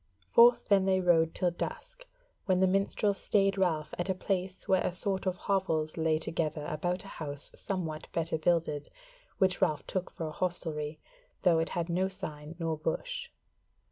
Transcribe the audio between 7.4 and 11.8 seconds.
somewhat better builded, which Ralph took for a hostelry, though it